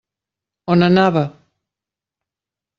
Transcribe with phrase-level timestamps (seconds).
[0.75, 1.23] On anava?